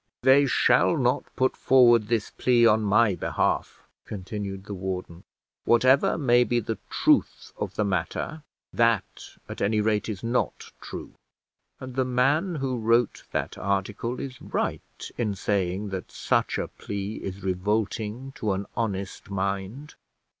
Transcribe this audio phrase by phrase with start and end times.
[0.23, 5.25] "They shall not put forward this plea on my behalf," continued the warden.
[5.63, 8.41] "Whatever may be the truth of the matter,
[8.73, 11.13] that at any rate is not true;
[11.79, 17.17] and the man who wrote that article is right in saying that such a plea
[17.17, 19.93] is revolting to an honest mind.